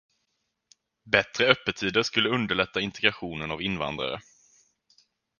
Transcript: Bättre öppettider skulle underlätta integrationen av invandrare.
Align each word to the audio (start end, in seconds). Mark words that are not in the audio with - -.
Bättre 1.03 1.43
öppettider 1.45 2.03
skulle 2.03 2.29
underlätta 2.29 2.79
integrationen 2.81 3.51
av 3.51 3.61
invandrare. 3.61 4.19